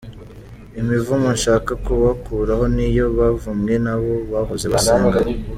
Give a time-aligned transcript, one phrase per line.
[0.79, 5.17] Imivumo nshaka kubakuraho ni iyo bavumwe n’abo bahoze basengana.